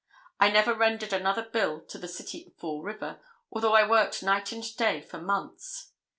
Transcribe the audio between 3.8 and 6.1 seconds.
worked night and day for months.